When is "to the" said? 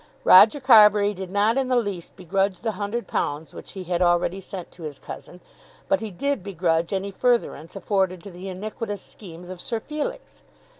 8.23-8.49